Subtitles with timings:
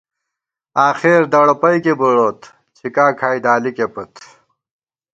[0.87, 2.39] آخر دڑَپَئکے بُڑوت،
[2.77, 4.11] څِھکا کھائی دالِکے پت